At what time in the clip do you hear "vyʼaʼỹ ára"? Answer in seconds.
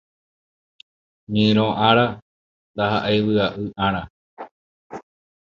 3.27-4.01